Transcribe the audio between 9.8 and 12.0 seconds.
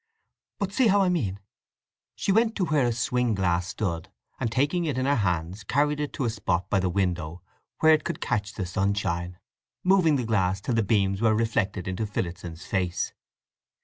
moving the glass till the beams were reflected